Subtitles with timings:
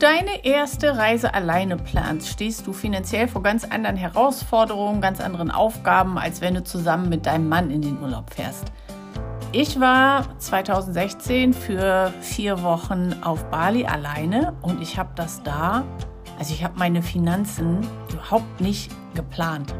[0.00, 6.16] deine erste Reise alleine planst, stehst du finanziell vor ganz anderen Herausforderungen, ganz anderen Aufgaben,
[6.16, 8.72] als wenn du zusammen mit deinem Mann in den Urlaub fährst.
[9.52, 15.84] Ich war 2016 für vier Wochen auf Bali alleine und ich habe das da,
[16.38, 19.74] also ich habe meine Finanzen überhaupt nicht geplant.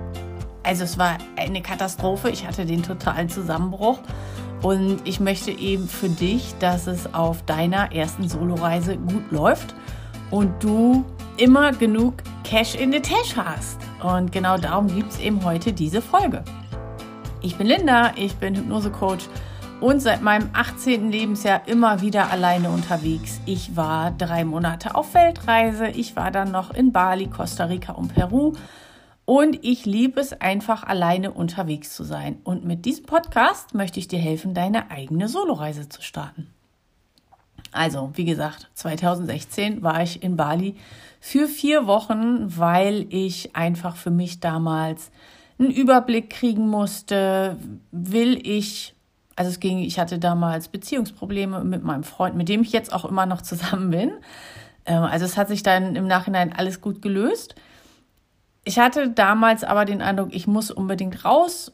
[0.64, 3.98] Also es war eine Katastrophe, ich hatte den totalen Zusammenbruch
[4.60, 9.74] und ich möchte eben für dich, dass es auf deiner ersten Soloreise gut läuft
[10.30, 11.04] und du
[11.36, 13.80] immer genug Cash in the Tash hast.
[14.02, 16.44] Und genau darum gibt es eben heute diese Folge.
[17.42, 19.28] Ich bin Linda, ich bin Hypnosecoach
[19.80, 21.10] und seit meinem 18.
[21.10, 23.40] Lebensjahr immer wieder alleine unterwegs.
[23.46, 28.14] Ich war drei Monate auf Weltreise, ich war dann noch in Bali, Costa Rica und
[28.14, 28.52] Peru
[29.24, 32.40] und ich liebe es einfach alleine unterwegs zu sein.
[32.44, 36.48] Und mit diesem Podcast möchte ich dir helfen, deine eigene Soloreise zu starten.
[37.72, 40.76] Also, wie gesagt, 2016 war ich in Bali
[41.20, 45.10] für vier Wochen, weil ich einfach für mich damals
[45.58, 47.56] einen Überblick kriegen musste.
[47.92, 48.94] Will ich,
[49.36, 53.04] also es ging, ich hatte damals Beziehungsprobleme mit meinem Freund, mit dem ich jetzt auch
[53.04, 54.12] immer noch zusammen bin.
[54.86, 57.54] Ähm, also es hat sich dann im Nachhinein alles gut gelöst.
[58.64, 61.72] Ich hatte damals aber den Eindruck, ich muss unbedingt raus.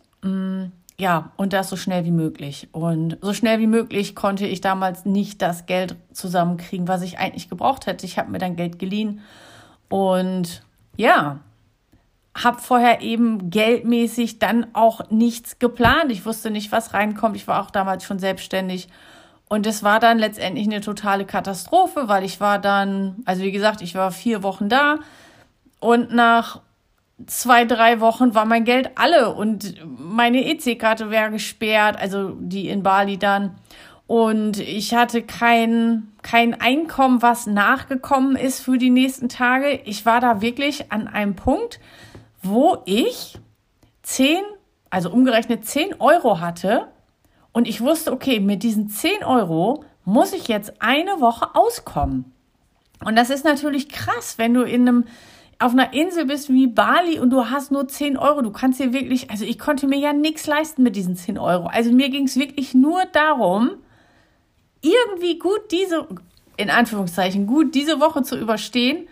[0.98, 2.68] Ja, und das so schnell wie möglich.
[2.72, 7.50] Und so schnell wie möglich konnte ich damals nicht das Geld zusammenkriegen, was ich eigentlich
[7.50, 8.06] gebraucht hätte.
[8.06, 9.20] Ich habe mir dann Geld geliehen
[9.90, 10.62] und
[10.96, 11.40] ja,
[12.34, 16.10] habe vorher eben geldmäßig dann auch nichts geplant.
[16.10, 17.36] Ich wusste nicht, was reinkommt.
[17.36, 18.88] Ich war auch damals schon selbstständig.
[19.48, 23.80] Und es war dann letztendlich eine totale Katastrophe, weil ich war dann, also wie gesagt,
[23.80, 24.98] ich war vier Wochen da
[25.78, 26.60] und nach
[27.24, 32.82] zwei, drei Wochen war mein Geld alle und meine EC-Karte wäre gesperrt, also die in
[32.82, 33.56] Bali dann.
[34.06, 39.80] Und ich hatte kein, kein Einkommen, was nachgekommen ist für die nächsten Tage.
[39.84, 41.80] Ich war da wirklich an einem Punkt,
[42.42, 43.38] wo ich
[44.02, 44.42] zehn,
[44.90, 46.86] also umgerechnet zehn Euro hatte.
[47.50, 52.32] Und ich wusste, okay, mit diesen zehn Euro muss ich jetzt eine Woche auskommen.
[53.04, 55.04] Und das ist natürlich krass, wenn du in einem
[55.58, 58.92] auf einer Insel bist wie Bali und du hast nur 10 Euro, du kannst dir
[58.92, 61.66] wirklich, also ich konnte mir ja nichts leisten mit diesen 10 Euro.
[61.66, 63.70] Also mir ging es wirklich nur darum,
[64.82, 66.06] irgendwie gut diese,
[66.56, 69.08] in Anführungszeichen, gut diese Woche zu überstehen,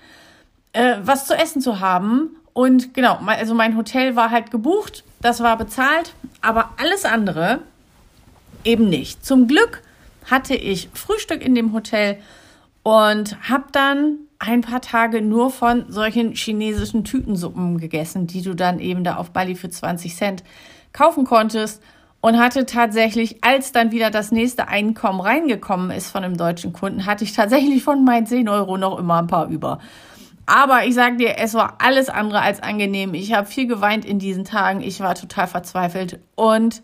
[0.75, 2.37] äh, was zu essen zu haben.
[2.53, 7.61] Und genau, also mein Hotel war halt gebucht, das war bezahlt, aber alles andere
[8.65, 9.25] eben nicht.
[9.25, 9.83] Zum Glück
[10.31, 12.19] hatte ich Frühstück in dem Hotel
[12.85, 18.79] und habe dann ein paar Tage nur von solchen chinesischen Tütensuppen gegessen, die du dann
[18.79, 20.45] eben da auf Bali für 20 Cent
[20.93, 21.83] kaufen konntest
[22.21, 27.07] und hatte tatsächlich, als dann wieder das nächste Einkommen reingekommen ist von einem deutschen Kunden,
[27.07, 29.81] hatte ich tatsächlich von meinen 10 Euro noch immer ein paar über.
[30.47, 33.15] Aber ich sag dir, es war alles andere als angenehm.
[33.15, 34.83] Ich habe viel geweint in diesen Tagen.
[34.83, 36.83] Ich war total verzweifelt und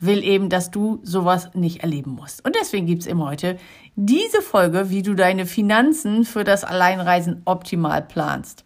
[0.00, 2.44] will eben, dass du sowas nicht erleben musst.
[2.46, 3.58] Und deswegen gibt's eben heute
[4.00, 8.64] diese Folge, wie du deine Finanzen für das Alleinreisen optimal planst.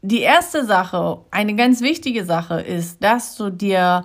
[0.00, 4.04] Die erste Sache, eine ganz wichtige Sache ist, dass du dir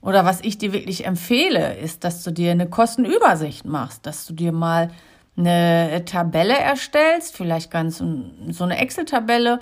[0.00, 4.34] oder was ich dir wirklich empfehle, ist, dass du dir eine Kostenübersicht machst, dass du
[4.34, 4.90] dir mal
[5.36, 9.58] eine Tabelle erstellst, vielleicht ganz so eine Excel-Tabelle,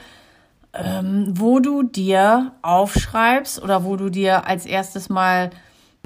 [0.75, 5.49] ähm, wo du dir aufschreibst oder wo du dir als erstes mal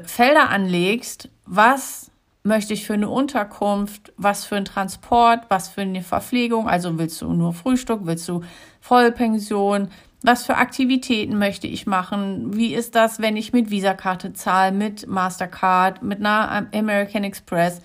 [0.04, 2.12] Felder anlegst, was
[2.44, 7.22] möchte ich für eine Unterkunft, was für ein Transport, was für eine Verpflegung, also willst
[7.22, 8.42] du nur Frühstück, willst du
[8.80, 9.88] Vollpension,
[10.22, 15.06] was für Aktivitäten möchte ich machen, wie ist das, wenn ich mit Visakarte zahle, mit
[15.06, 17.80] Mastercard, mit einer American Express,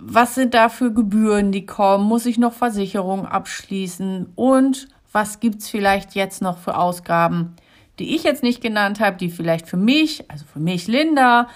[0.00, 4.32] was sind da für Gebühren, die kommen, muss ich noch Versicherungen abschließen?
[4.34, 7.56] Und was gibt's vielleicht jetzt noch für Ausgaben,
[7.98, 11.48] die ich jetzt nicht genannt habe, die vielleicht für mich, also für mich Linda,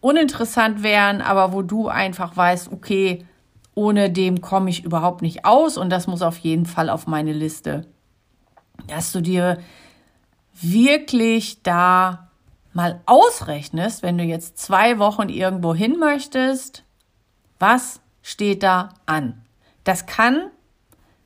[0.00, 3.26] uninteressant wären, aber wo du einfach weißt, okay,
[3.74, 7.32] ohne dem komme ich überhaupt nicht aus und das muss auf jeden Fall auf meine
[7.32, 7.86] Liste.
[8.86, 9.58] Dass du dir
[10.52, 12.30] wirklich da
[12.72, 16.84] mal ausrechnest, wenn du jetzt zwei Wochen irgendwo hin möchtest,
[17.58, 19.42] was steht da an?
[19.84, 20.50] Das kann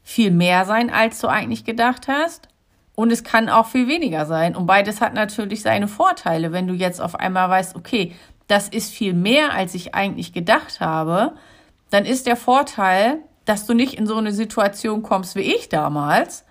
[0.02, 2.48] viel mehr sein, als du eigentlich gedacht hast.
[2.96, 4.54] Und es kann auch viel weniger sein.
[4.54, 6.52] Und beides hat natürlich seine Vorteile.
[6.52, 8.14] Wenn du jetzt auf einmal weißt, okay,
[8.46, 11.32] das ist viel mehr, als ich eigentlich gedacht habe,
[11.90, 16.44] dann ist der Vorteil, dass du nicht in so eine Situation kommst wie ich damals,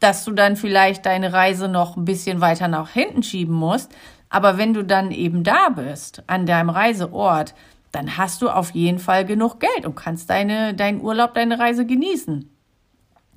[0.00, 3.90] dass du dann vielleicht deine Reise noch ein bisschen weiter nach hinten schieben musst.
[4.28, 7.54] Aber wenn du dann eben da bist, an deinem Reiseort,
[7.92, 11.86] dann hast du auf jeden Fall genug Geld und kannst deine, deinen Urlaub, deine Reise
[11.86, 12.50] genießen.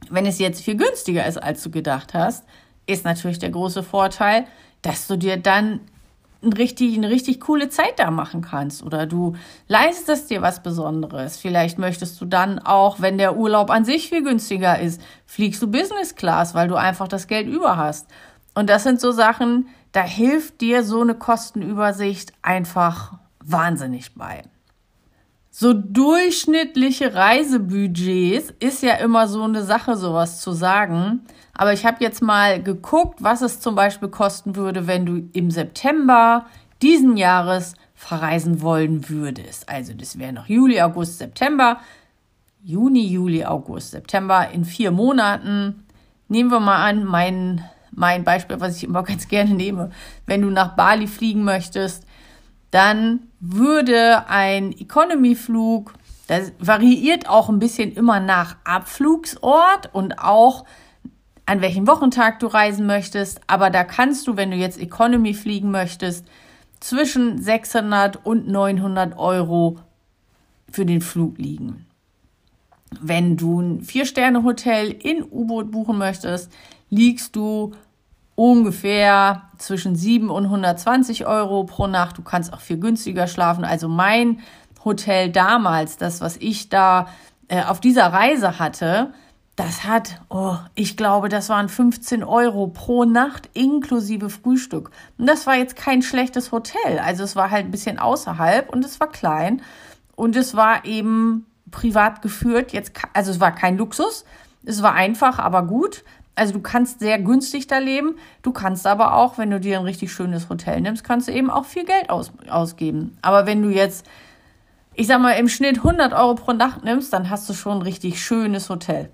[0.10, 2.44] Wenn es jetzt viel günstiger ist, als du gedacht hast,
[2.88, 4.46] ist natürlich der große Vorteil,
[4.82, 5.82] dass du dir dann
[6.42, 9.36] ein richtig, eine richtig coole Zeit da machen kannst oder du
[9.68, 11.38] leistest dir was Besonderes.
[11.38, 15.68] Vielleicht möchtest du dann auch, wenn der Urlaub an sich viel günstiger ist, fliegst du
[15.68, 18.08] Business Class, weil du einfach das Geld über hast.
[18.56, 23.14] Und das sind so Sachen, da hilft dir so eine Kostenübersicht einfach
[23.44, 24.44] wahnsinnig bei.
[25.52, 31.22] So durchschnittliche Reisebudgets ist ja immer so eine Sache, sowas zu sagen.
[31.54, 35.50] Aber ich habe jetzt mal geguckt, was es zum Beispiel kosten würde, wenn du im
[35.50, 36.46] September
[36.82, 39.68] diesen Jahres verreisen wollen würdest.
[39.68, 41.80] Also das wäre noch Juli, August, September.
[42.64, 45.86] Juni, Juli, August, September in vier Monaten.
[46.28, 49.90] Nehmen wir mal an, mein, mein Beispiel, was ich immer ganz gerne nehme.
[50.26, 52.06] Wenn du nach Bali fliegen möchtest,
[52.72, 55.94] dann würde ein Economy-Flug,
[56.28, 60.66] das variiert auch ein bisschen immer nach Abflugsort und auch
[61.46, 65.72] an welchem Wochentag du reisen möchtest, aber da kannst du, wenn du jetzt Economy fliegen
[65.72, 66.28] möchtest,
[66.80, 69.80] zwischen 600 und 900 Euro
[70.72, 71.88] für den Flug liegen.
[73.02, 76.52] Wenn du ein Vier-Sterne-Hotel in U-Boot buchen möchtest,
[76.90, 77.72] liegst du
[78.40, 82.18] ungefähr zwischen 7 und 120 Euro pro Nacht.
[82.18, 83.66] Du kannst auch viel günstiger schlafen.
[83.66, 84.40] Also mein
[84.86, 87.08] Hotel damals, das, was ich da
[87.50, 89.12] äh, auf dieser Reise hatte,
[89.58, 94.90] das hat, oh, ich glaube, das waren 15 Euro pro Nacht inklusive Frühstück.
[95.18, 97.00] Und das war jetzt kein schlechtes Hotel.
[97.04, 99.62] Also es war halt ein bisschen außerhalb und es war klein
[100.16, 102.72] und es war eben privat geführt.
[102.72, 104.24] Jetzt, also es war kein Luxus.
[104.64, 106.06] Es war einfach, aber gut.
[106.40, 108.16] Also du kannst sehr günstig da leben.
[108.44, 111.50] Du kannst aber auch, wenn du dir ein richtig schönes Hotel nimmst, kannst du eben
[111.50, 113.18] auch viel Geld aus, ausgeben.
[113.22, 114.06] Aber wenn du jetzt,
[114.94, 117.82] ich sag mal, im Schnitt 100 Euro pro Nacht nimmst, dann hast du schon ein
[117.82, 119.10] richtig schönes Hotel.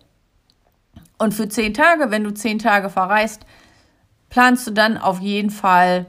[1.17, 3.47] Und für zehn Tage, wenn du zehn Tage verreist,
[4.29, 6.05] planst du dann auf jeden Fall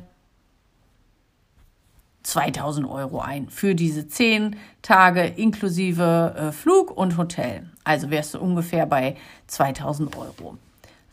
[2.24, 7.70] 2000 Euro ein für diese zehn Tage inklusive äh, Flug und Hotel.
[7.84, 9.16] Also wärst du ungefähr bei
[9.46, 10.58] 2000 Euro.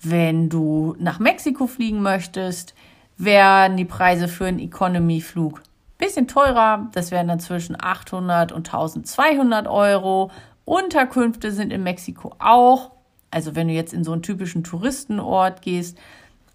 [0.03, 2.75] Wenn du nach Mexiko fliegen möchtest,
[3.17, 5.61] wären die Preise für einen Economy-Flug
[5.97, 6.89] bisschen teurer.
[6.91, 10.31] Das wären dann zwischen 800 und 1200 Euro.
[10.65, 12.91] Unterkünfte sind in Mexiko auch,
[13.31, 15.97] also wenn du jetzt in so einen typischen Touristenort gehst,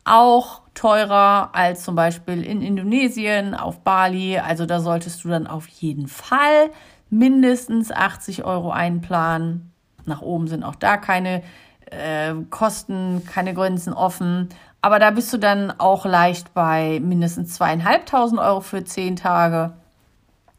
[0.04, 4.38] auch teurer als zum Beispiel in Indonesien, auf Bali.
[4.38, 6.70] Also da solltest du dann auf jeden Fall
[7.10, 9.72] mindestens 80 Euro einplanen.
[10.06, 11.42] Nach oben sind auch da keine
[11.90, 14.48] äh, Kosten, keine Grenzen offen.
[14.80, 19.72] Aber da bist du dann auch leicht bei mindestens zweieinhalbtausend Euro für zehn Tage.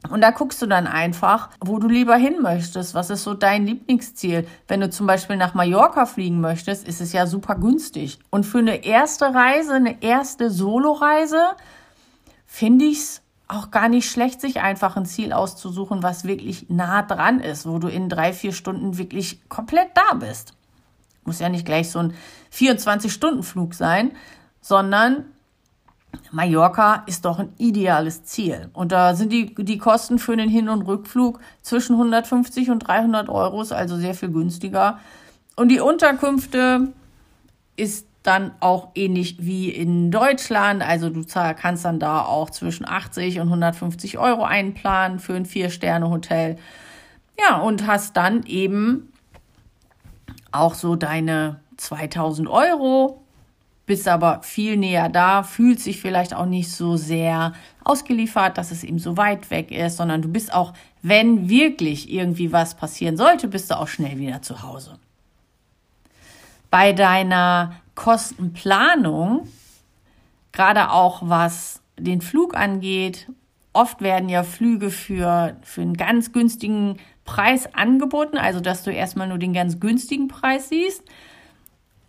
[0.09, 2.95] Und da guckst du dann einfach, wo du lieber hin möchtest.
[2.95, 4.47] Was ist so dein Lieblingsziel?
[4.67, 8.19] Wenn du zum Beispiel nach Mallorca fliegen möchtest, ist es ja super günstig.
[8.29, 11.51] Und für eine erste Reise, eine erste Solo-Reise,
[12.45, 17.01] finde ich es auch gar nicht schlecht, sich einfach ein Ziel auszusuchen, was wirklich nah
[17.01, 20.53] dran ist, wo du in drei, vier Stunden wirklich komplett da bist.
[21.29, 22.15] Muss ja nicht gleich so ein
[22.51, 24.13] 24-Stunden-Flug sein,
[24.61, 25.25] sondern
[26.31, 28.71] Mallorca ist doch ein ideales Ziel.
[28.73, 33.29] Und da sind die, die Kosten für den Hin- und Rückflug zwischen 150 und 300
[33.29, 34.99] Euro, also sehr viel günstiger.
[35.55, 36.93] Und die Unterkünfte
[37.77, 40.81] ist dann auch ähnlich wie in Deutschland.
[40.81, 41.23] Also du
[41.55, 46.57] kannst dann da auch zwischen 80 und 150 Euro einplanen für ein Vier-Sterne-Hotel.
[47.39, 49.13] Ja, und hast dann eben
[50.51, 53.21] auch so deine 2000 Euro,
[53.85, 57.53] bist aber viel näher da, fühlt sich vielleicht auch nicht so sehr
[57.83, 62.51] ausgeliefert, dass es eben so weit weg ist, sondern du bist auch, wenn wirklich irgendwie
[62.51, 64.99] was passieren sollte, bist du auch schnell wieder zu Hause.
[66.69, 69.47] Bei deiner Kostenplanung,
[70.51, 73.27] gerade auch was den Flug angeht,
[73.73, 76.97] oft werden ja Flüge für, für einen ganz günstigen
[77.29, 81.03] Preis angeboten, also dass du erstmal nur den ganz günstigen Preis siehst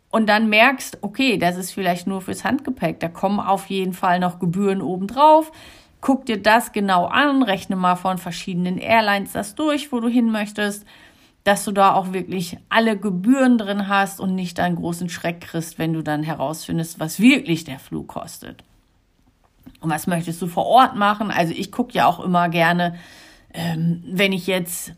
[0.08, 4.18] und dann merkst, okay, das ist vielleicht nur fürs Handgepäck, da kommen auf jeden Fall
[4.18, 5.52] noch Gebühren obendrauf.
[6.00, 10.30] Guck dir das genau an, rechne mal von verschiedenen Airlines das durch, wo du hin
[10.30, 10.86] möchtest,
[11.44, 15.78] dass du da auch wirklich alle Gebühren drin hast und nicht einen großen Schreck kriegst,
[15.78, 18.64] wenn du dann herausfindest, was wirklich der Flug kostet.
[19.80, 21.30] Und was möchtest du vor Ort machen?
[21.30, 22.94] Also ich gucke ja auch immer gerne,
[23.52, 24.94] ähm, wenn ich jetzt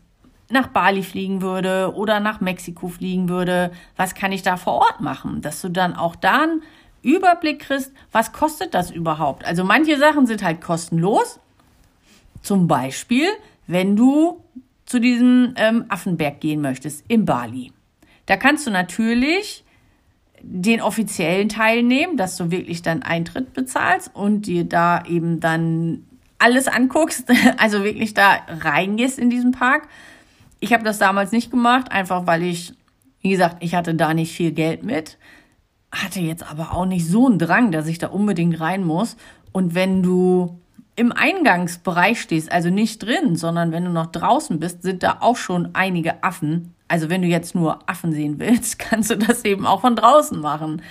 [0.53, 5.01] nach Bali fliegen würde oder nach Mexiko fliegen würde, was kann ich da vor Ort
[5.01, 5.41] machen?
[5.41, 6.63] Dass du dann auch da einen
[7.01, 9.45] Überblick kriegst, was kostet das überhaupt?
[9.45, 11.39] Also manche Sachen sind halt kostenlos.
[12.41, 13.27] Zum Beispiel
[13.67, 14.43] wenn du
[14.85, 17.71] zu diesem ähm, Affenberg gehen möchtest, in Bali.
[18.25, 19.63] Da kannst du natürlich
[20.41, 26.03] den offiziellen Teil nehmen, dass du wirklich dann Eintritt bezahlst und dir da eben dann
[26.37, 29.87] alles anguckst, also wirklich da reingehst in diesen Park.
[30.63, 32.73] Ich habe das damals nicht gemacht, einfach weil ich,
[33.19, 35.17] wie gesagt, ich hatte da nicht viel Geld mit,
[35.91, 39.17] hatte jetzt aber auch nicht so einen Drang, dass ich da unbedingt rein muss.
[39.51, 40.57] Und wenn du
[40.95, 45.35] im Eingangsbereich stehst, also nicht drin, sondern wenn du noch draußen bist, sind da auch
[45.35, 46.73] schon einige Affen.
[46.87, 50.39] Also wenn du jetzt nur Affen sehen willst, kannst du das eben auch von draußen
[50.39, 50.81] machen.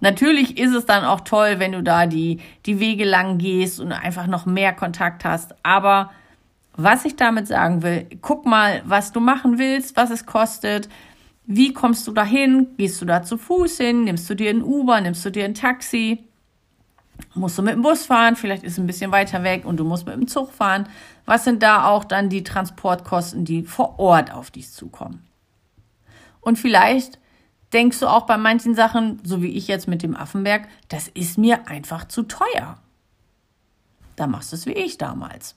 [0.00, 3.92] Natürlich ist es dann auch toll, wenn du da die, die Wege lang gehst und
[3.92, 5.54] einfach noch mehr Kontakt hast.
[5.62, 6.10] Aber
[6.76, 10.88] was ich damit sagen will, guck mal, was du machen willst, was es kostet.
[11.44, 12.68] Wie kommst du dahin?
[12.76, 14.04] Gehst du da zu Fuß hin?
[14.04, 15.00] Nimmst du dir ein Uber?
[15.00, 16.26] Nimmst du dir ein Taxi?
[17.34, 19.84] musst du mit dem Bus fahren, vielleicht ist es ein bisschen weiter weg und du
[19.84, 20.88] musst mit dem Zug fahren.
[21.24, 25.26] Was sind da auch dann die Transportkosten, die vor Ort auf dich zukommen?
[26.40, 27.18] Und vielleicht
[27.72, 31.38] denkst du auch bei manchen Sachen, so wie ich jetzt mit dem Affenberg, das ist
[31.38, 32.78] mir einfach zu teuer.
[34.14, 35.56] Da machst du es wie ich damals.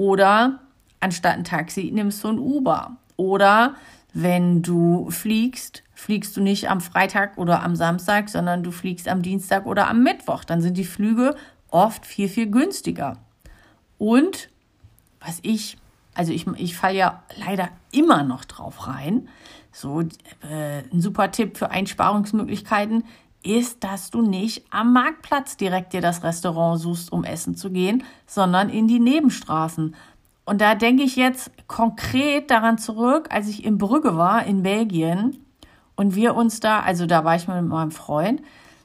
[0.00, 0.60] Oder
[1.00, 2.96] anstatt ein Taxi nimmst du ein Uber.
[3.16, 3.74] Oder
[4.14, 9.20] wenn du fliegst, fliegst du nicht am Freitag oder am Samstag, sondern du fliegst am
[9.20, 10.44] Dienstag oder am Mittwoch.
[10.44, 11.36] Dann sind die Flüge
[11.68, 13.18] oft viel, viel günstiger.
[13.98, 14.48] Und
[15.20, 15.76] was ich,
[16.14, 19.28] also ich, ich falle ja leider immer noch drauf rein.
[19.70, 23.04] So, äh, ein super Tipp für Einsparungsmöglichkeiten
[23.42, 28.04] ist, dass du nicht am Marktplatz direkt dir das Restaurant suchst, um essen zu gehen,
[28.26, 29.94] sondern in die Nebenstraßen.
[30.44, 35.38] Und da denke ich jetzt konkret daran zurück, als ich in Brügge war, in Belgien,
[36.00, 38.40] und wir uns da, also da war ich mit meinem Freund,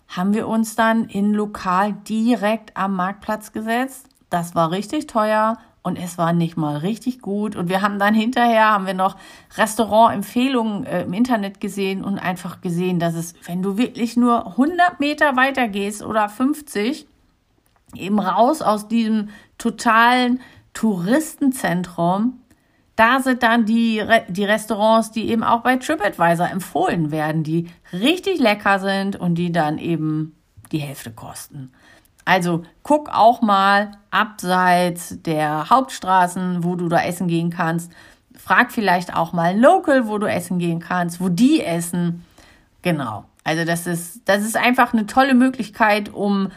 [0.09, 4.09] haben wir uns dann in Lokal direkt am Marktplatz gesetzt.
[4.29, 7.55] Das war richtig teuer und es war nicht mal richtig gut.
[7.55, 9.17] Und wir haben dann hinterher, haben wir noch
[9.55, 14.99] Restaurantempfehlungen äh, im Internet gesehen und einfach gesehen, dass es, wenn du wirklich nur 100
[14.99, 17.05] Meter weiter gehst oder 50,
[17.93, 20.41] eben raus aus diesem totalen
[20.73, 22.41] Touristenzentrum,
[22.95, 28.39] da sind dann die, die Restaurants, die eben auch bei TripAdvisor empfohlen werden, die richtig
[28.39, 30.35] lecker sind und die dann eben
[30.71, 31.71] die Hälfte kosten.
[32.25, 37.91] Also guck auch mal abseits der Hauptstraßen, wo du da essen gehen kannst.
[38.35, 42.25] Frag vielleicht auch mal Local, wo du essen gehen kannst, wo die essen.
[42.81, 43.25] Genau.
[43.43, 46.51] Also das ist, das ist einfach eine tolle Möglichkeit, um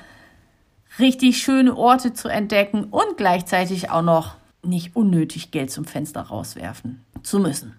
[0.99, 7.05] richtig schöne Orte zu entdecken und gleichzeitig auch noch nicht unnötig Geld zum Fenster rauswerfen
[7.23, 7.77] zu müssen.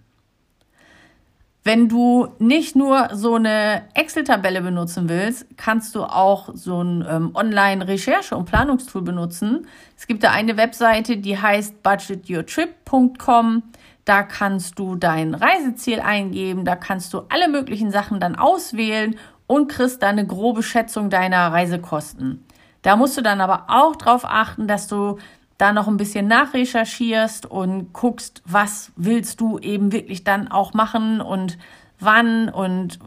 [1.63, 7.31] Wenn du nicht nur so eine Excel-Tabelle benutzen willst, kannst du auch so ein ähm,
[7.33, 9.67] Online-Recherche- und Planungstool benutzen.
[9.97, 13.63] Es gibt da eine Webseite, die heißt budgetyourtrip.com.
[14.05, 19.67] Da kannst du dein Reiseziel eingeben, da kannst du alle möglichen Sachen dann auswählen und
[19.69, 22.45] kriegst dann eine grobe Schätzung deiner Reisekosten.
[22.81, 25.17] Da musst du dann aber auch darauf achten, dass du
[25.59, 31.21] da noch ein bisschen nachrecherchierst und guckst, was willst du eben wirklich dann auch machen
[31.21, 31.59] und
[31.99, 32.97] wann und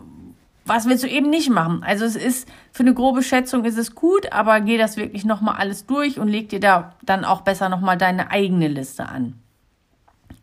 [0.66, 1.82] was willst du eben nicht machen.
[1.82, 5.40] Also es ist für eine grobe Schätzung ist es gut, aber geh das wirklich noch
[5.40, 9.09] mal alles durch und leg dir da dann auch besser noch mal deine eigene Liste
[9.09, 9.35] an.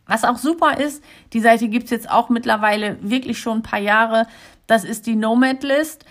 [0.06, 4.26] Was auch super ist, die Seite gibt's jetzt auch mittlerweile wirklich schon ein paar Jahre.
[4.66, 6.04] Das ist die Nomad List.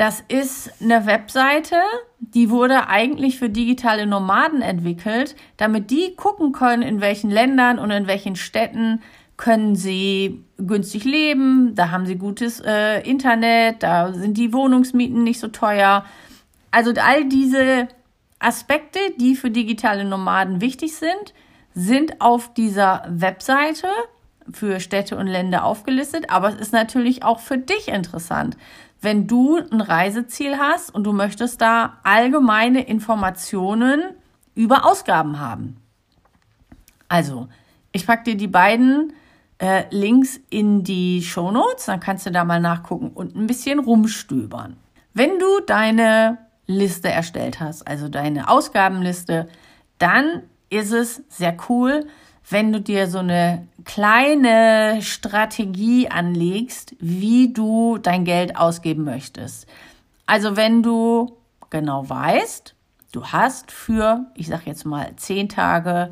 [0.00, 1.76] Das ist eine Webseite,
[2.20, 7.90] die wurde eigentlich für digitale Nomaden entwickelt, damit die gucken können, in welchen Ländern und
[7.90, 9.02] in welchen Städten
[9.36, 15.38] können sie günstig leben, da haben sie gutes äh, Internet, da sind die Wohnungsmieten nicht
[15.38, 16.06] so teuer.
[16.70, 17.86] Also all diese
[18.38, 21.34] Aspekte, die für digitale Nomaden wichtig sind,
[21.74, 23.88] sind auf dieser Webseite
[24.50, 28.56] für Städte und Länder aufgelistet, aber es ist natürlich auch für dich interessant
[29.00, 34.02] wenn du ein Reiseziel hast und du möchtest da allgemeine Informationen
[34.54, 35.76] über Ausgaben haben.
[37.08, 37.48] Also,
[37.92, 39.14] ich packe dir die beiden
[39.58, 43.78] äh, Links in die Show Notes, dann kannst du da mal nachgucken und ein bisschen
[43.78, 44.76] rumstöbern.
[45.12, 49.48] Wenn du deine Liste erstellt hast, also deine Ausgabenliste,
[49.98, 52.06] dann ist es sehr cool,
[52.50, 59.66] wenn du dir so eine kleine Strategie anlegst, wie du dein Geld ausgeben möchtest.
[60.26, 61.36] Also wenn du
[61.70, 62.74] genau weißt,
[63.12, 66.10] du hast für, ich sag jetzt mal, zehn Tage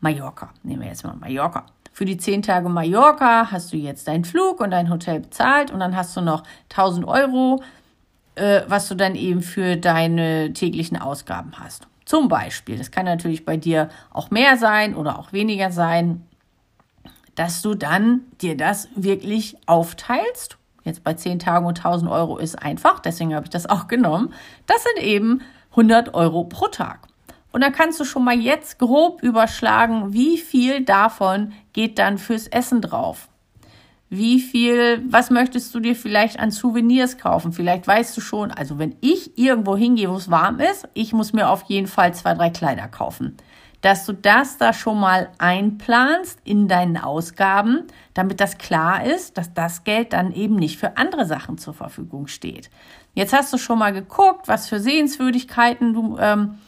[0.00, 0.50] Mallorca.
[0.62, 1.66] Nehmen wir jetzt mal Mallorca.
[1.92, 5.80] Für die zehn Tage Mallorca hast du jetzt deinen Flug und dein Hotel bezahlt und
[5.80, 7.62] dann hast du noch 1000 Euro,
[8.34, 11.86] äh, was du dann eben für deine täglichen Ausgaben hast.
[12.04, 16.26] Zum Beispiel, das kann natürlich bei dir auch mehr sein oder auch weniger sein,
[17.34, 20.58] dass du dann dir das wirklich aufteilst.
[20.84, 24.34] Jetzt bei 10 Tagen und 1000 Euro ist einfach, deswegen habe ich das auch genommen.
[24.66, 25.40] Das sind eben
[25.70, 27.08] 100 Euro pro Tag.
[27.52, 32.48] Und dann kannst du schon mal jetzt grob überschlagen, wie viel davon geht dann fürs
[32.48, 33.28] Essen drauf.
[34.14, 37.50] Wie viel, was möchtest du dir vielleicht an Souvenirs kaufen?
[37.54, 41.32] Vielleicht weißt du schon, also wenn ich irgendwo hingehe, wo es warm ist, ich muss
[41.32, 43.38] mir auf jeden Fall zwei, drei Kleider kaufen.
[43.80, 49.54] Dass du das da schon mal einplanst in deinen Ausgaben, damit das klar ist, dass
[49.54, 52.68] das Geld dann eben nicht für andere Sachen zur Verfügung steht.
[53.14, 56.58] Jetzt hast du schon mal geguckt, was für Sehenswürdigkeiten du ähm,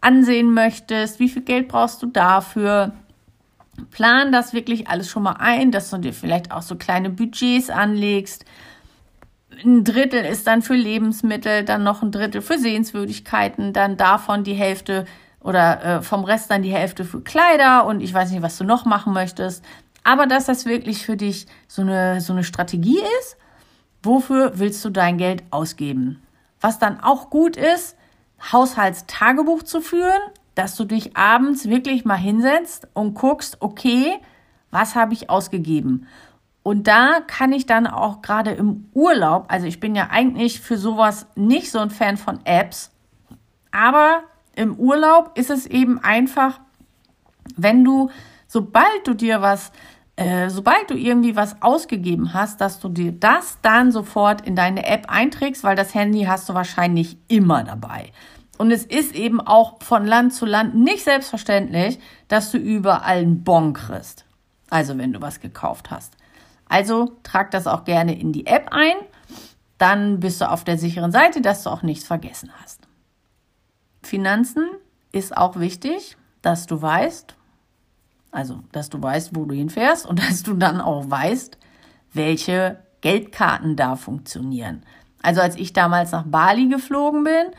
[0.00, 2.92] ansehen möchtest, wie viel Geld brauchst du dafür.
[3.90, 7.70] Plan das wirklich alles schon mal ein, dass du dir vielleicht auch so kleine Budgets
[7.70, 8.44] anlegst.
[9.64, 14.54] Ein Drittel ist dann für Lebensmittel, dann noch ein Drittel für Sehenswürdigkeiten, dann davon die
[14.54, 15.06] Hälfte
[15.40, 18.64] oder äh, vom Rest dann die Hälfte für Kleider und ich weiß nicht, was du
[18.64, 19.64] noch machen möchtest.
[20.02, 23.36] Aber dass das wirklich für dich so eine, so eine Strategie ist,
[24.02, 26.22] wofür willst du dein Geld ausgeben?
[26.60, 27.96] Was dann auch gut ist,
[28.52, 30.20] Haushaltstagebuch zu führen,
[30.56, 34.18] dass du dich abends wirklich mal hinsetzt und guckst, okay,
[34.70, 36.08] was habe ich ausgegeben?
[36.62, 40.78] Und da kann ich dann auch gerade im Urlaub, also ich bin ja eigentlich für
[40.78, 42.90] sowas nicht so ein Fan von Apps,
[43.70, 44.22] aber
[44.56, 46.58] im Urlaub ist es eben einfach,
[47.54, 48.10] wenn du,
[48.48, 49.70] sobald du dir was,
[50.16, 54.86] äh, sobald du irgendwie was ausgegeben hast, dass du dir das dann sofort in deine
[54.86, 58.10] App einträgst, weil das Handy hast du wahrscheinlich immer dabei.
[58.58, 61.98] Und es ist eben auch von Land zu Land nicht selbstverständlich,
[62.28, 64.24] dass du überall einen Bon kriegst.
[64.70, 66.16] Also wenn du was gekauft hast.
[66.68, 68.96] Also trag das auch gerne in die App ein.
[69.78, 72.80] Dann bist du auf der sicheren Seite, dass du auch nichts vergessen hast.
[74.02, 74.66] Finanzen
[75.12, 77.34] ist auch wichtig, dass du weißt,
[78.30, 81.58] also dass du weißt, wo du hinfährst und dass du dann auch weißt,
[82.12, 84.82] welche Geldkarten da funktionieren.
[85.22, 87.50] Also als ich damals nach Bali geflogen bin,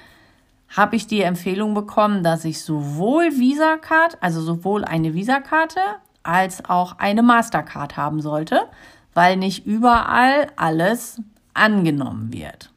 [0.76, 5.80] habe ich die Empfehlung bekommen, dass ich sowohl Visa-Card, also sowohl eine Visa-Karte
[6.24, 8.68] als auch eine Mastercard haben sollte,
[9.14, 11.22] weil nicht überall alles
[11.54, 12.72] angenommen wird.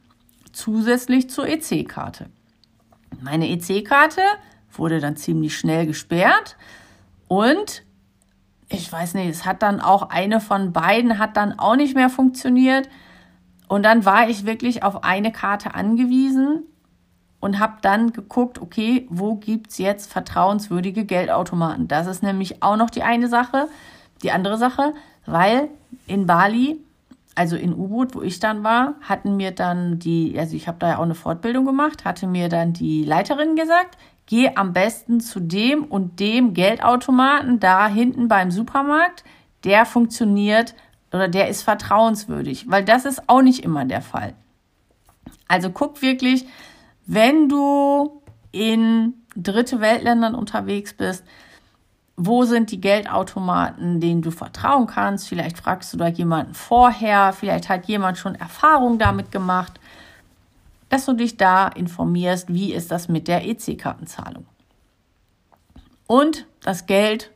[0.53, 2.27] Zusätzlich zur EC-Karte.
[3.21, 4.23] Meine EC-Karte
[4.73, 6.57] wurde dann ziemlich schnell gesperrt
[7.27, 7.83] und
[8.69, 12.09] ich weiß nicht, es hat dann auch eine von beiden hat dann auch nicht mehr
[12.09, 12.89] funktioniert.
[13.67, 16.63] Und dann war ich wirklich auf eine Karte angewiesen
[17.41, 21.89] und habe dann geguckt, okay, wo gibt's jetzt vertrauenswürdige Geldautomaten?
[21.89, 23.69] Das ist nämlich auch noch die eine Sache,
[24.23, 24.95] die andere Sache,
[25.27, 25.69] weil
[26.07, 26.79] in Bali,
[27.35, 30.91] also in U-Boot, wo ich dann war, hatten mir dann die, also ich habe da
[30.91, 35.41] ja auch eine Fortbildung gemacht, hatte mir dann die Leiterin gesagt, geh am besten zu
[35.41, 39.25] dem und dem Geldautomaten da hinten beim Supermarkt,
[39.65, 40.75] der funktioniert
[41.13, 44.35] oder der ist vertrauenswürdig, weil das ist auch nicht immer der Fall.
[45.49, 46.47] Also guck wirklich,
[47.07, 51.25] wenn du in dritte Weltländern unterwegs bist,
[52.17, 55.29] wo sind die Geldautomaten, denen du vertrauen kannst?
[55.29, 59.81] Vielleicht fragst du da jemanden vorher, vielleicht hat jemand schon Erfahrung damit gemacht,
[60.91, 64.45] dass du dich da informierst, wie ist das mit der EC-Kartenzahlung.
[66.07, 67.31] Und das Geld,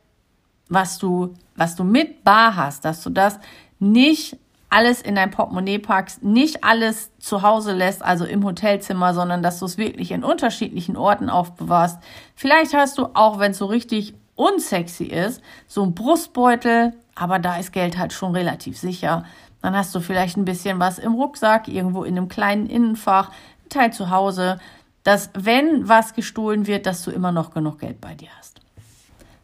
[0.67, 3.39] was du, was du mit bar hast, dass du das
[3.79, 4.37] nicht
[4.69, 9.59] alles in dein Portemonnaie packst, nicht alles zu Hause lässt, also im Hotelzimmer, sondern dass
[9.59, 11.99] du es wirklich in unterschiedlichen Orten aufbewahrst.
[12.35, 17.57] Vielleicht hast du auch, wenn es so richtig unsexy ist, so ein Brustbeutel, aber da
[17.57, 19.23] ist Geld halt schon relativ sicher.
[19.61, 23.69] Dann hast du vielleicht ein bisschen was im Rucksack, irgendwo in einem kleinen Innenfach, ein
[23.69, 24.59] Teil zu Hause,
[25.03, 28.59] dass wenn was gestohlen wird, dass du immer noch genug Geld bei dir hast.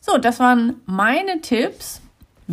[0.01, 2.01] So, das waren meine Tipps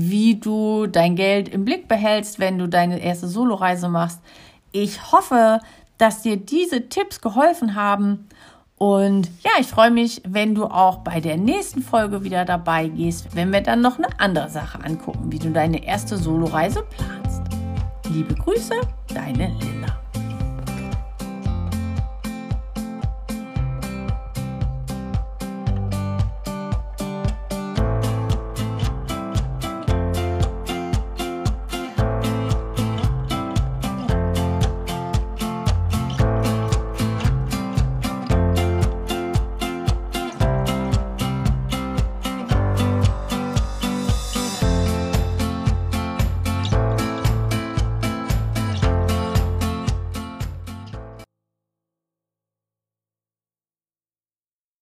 [0.01, 4.21] wie du dein Geld im Blick behältst, wenn du deine erste Soloreise machst.
[4.71, 5.59] Ich hoffe,
[5.99, 8.29] dass dir diese Tipps geholfen haben.
[8.77, 13.35] Und ja, ich freue mich, wenn du auch bei der nächsten Folge wieder dabei gehst,
[13.35, 17.43] wenn wir dann noch eine andere Sache angucken, wie du deine erste Soloreise planst.
[18.09, 18.75] Liebe Grüße,
[19.13, 19.98] deine Lynn.